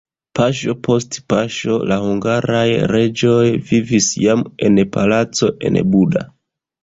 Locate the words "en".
4.69-4.83, 5.71-5.79